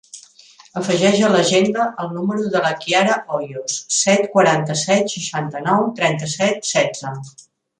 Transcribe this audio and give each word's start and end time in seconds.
Afegeix 0.79 1.19
a 1.25 1.29
l'agenda 1.33 1.85
el 2.05 2.09
número 2.15 2.47
de 2.55 2.63
la 2.65 2.71
Kiara 2.85 3.19
Hoyos: 3.37 3.77
set, 3.99 4.27
quaranta-set, 4.33 5.15
seixanta-nou, 5.17 5.89
trenta-set, 6.01 6.69
setze. 6.75 7.15